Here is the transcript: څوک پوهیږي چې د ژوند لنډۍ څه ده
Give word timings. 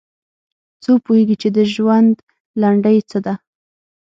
څوک 0.83 0.99
پوهیږي 1.05 1.35
چې 1.41 1.49
د 1.55 1.59
ژوند 1.73 2.13
لنډۍ 2.61 2.97
څه 3.09 3.19
ده 3.25 3.33